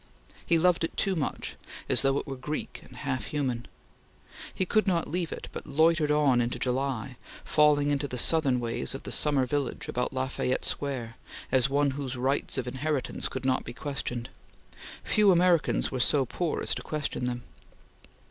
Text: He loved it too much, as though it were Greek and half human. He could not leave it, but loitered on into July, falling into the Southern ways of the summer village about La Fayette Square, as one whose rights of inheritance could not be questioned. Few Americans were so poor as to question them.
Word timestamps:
He 0.43 0.57
loved 0.57 0.83
it 0.83 0.97
too 0.97 1.15
much, 1.15 1.57
as 1.87 2.01
though 2.01 2.17
it 2.17 2.25
were 2.25 2.35
Greek 2.35 2.81
and 2.83 2.97
half 2.97 3.25
human. 3.25 3.67
He 4.51 4.65
could 4.65 4.87
not 4.87 5.07
leave 5.07 5.31
it, 5.31 5.47
but 5.51 5.67
loitered 5.67 6.09
on 6.09 6.41
into 6.41 6.57
July, 6.57 7.17
falling 7.45 7.91
into 7.91 8.07
the 8.07 8.17
Southern 8.17 8.59
ways 8.59 8.95
of 8.95 9.03
the 9.03 9.11
summer 9.11 9.45
village 9.45 9.87
about 9.87 10.11
La 10.11 10.27
Fayette 10.27 10.65
Square, 10.65 11.17
as 11.51 11.69
one 11.69 11.91
whose 11.91 12.17
rights 12.17 12.57
of 12.57 12.67
inheritance 12.67 13.29
could 13.29 13.45
not 13.45 13.63
be 13.63 13.73
questioned. 13.73 14.29
Few 15.03 15.29
Americans 15.31 15.91
were 15.91 15.99
so 15.99 16.25
poor 16.25 16.63
as 16.63 16.73
to 16.73 16.81
question 16.81 17.25
them. 17.25 17.43